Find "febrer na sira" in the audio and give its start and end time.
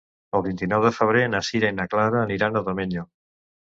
0.95-1.71